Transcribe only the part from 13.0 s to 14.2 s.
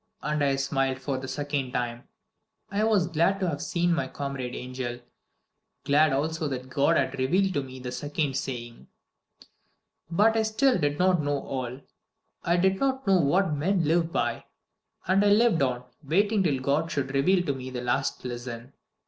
know What men live